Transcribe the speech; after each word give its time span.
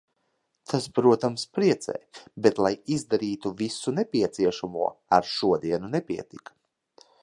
Tas, 0.69 0.87
protams, 0.99 1.43
priecē, 1.57 1.95
bet 2.47 2.63
lai 2.67 2.73
izdarītu 2.97 3.53
visu 3.63 3.95
nepieciešamo 4.01 4.91
ar 5.19 5.31
šodienu 5.37 5.97
nepietika. 5.99 6.61